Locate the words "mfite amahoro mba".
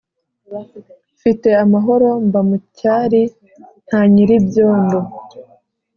1.17-2.41